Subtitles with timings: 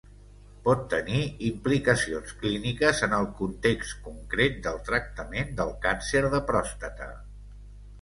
[0.67, 1.19] Pot tenir
[1.49, 7.17] implicacions clíniques en el context concret del tractament del càncer de pròstata.